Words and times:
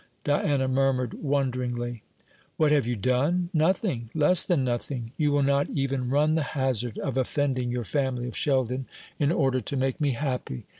Diana 0.23 0.67
murmured 0.67 1.13
wonderingly. 1.13 2.01
"What 2.57 2.71
have 2.71 2.87
you 2.87 2.95
done? 2.95 3.51
Nothing, 3.53 4.09
less 4.15 4.43
than 4.43 4.63
nothing. 4.63 5.11
You 5.15 5.31
will 5.31 5.43
not 5.43 5.69
even 5.73 6.09
run 6.09 6.33
the 6.33 6.41
hazard 6.57 6.97
of 6.97 7.19
offending 7.19 7.69
your 7.69 7.83
family 7.83 8.27
of 8.27 8.35
Sheldon 8.35 8.87
in 9.19 9.31
order 9.31 9.61
to 9.61 9.77
make 9.77 10.01
me 10.01 10.13
happy. 10.13 10.65